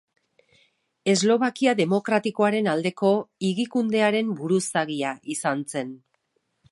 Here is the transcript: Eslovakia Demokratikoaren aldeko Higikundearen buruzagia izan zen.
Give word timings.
Eslovakia 1.11 1.75
Demokratikoaren 1.81 2.69
aldeko 2.73 3.13
Higikundearen 3.49 4.35
buruzagia 4.41 5.13
izan 5.37 5.63
zen. 5.75 5.97